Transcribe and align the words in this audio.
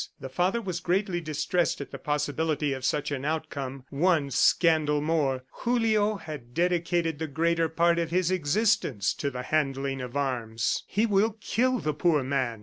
The 0.19 0.29
father 0.29 0.61
was 0.63 0.79
greatly 0.79 1.21
distressed 1.21 1.79
at 1.79 1.91
the 1.91 1.99
possibility 1.99 2.73
of 2.73 2.83
such 2.83 3.11
an 3.11 3.23
outcome.... 3.23 3.83
One 3.91 4.31
scandal 4.31 4.99
more! 4.99 5.43
Julio 5.51 6.15
had 6.15 6.55
dedicated 6.55 7.19
the 7.19 7.27
greater 7.27 7.69
part 7.69 7.99
of 7.99 8.09
his 8.09 8.31
existence 8.31 9.13
to 9.13 9.29
the 9.29 9.43
handling 9.43 10.01
of 10.01 10.17
arms. 10.17 10.85
"He 10.87 11.05
will 11.05 11.37
kill 11.39 11.77
the 11.77 11.93
poor 11.93 12.23
man!" 12.23 12.59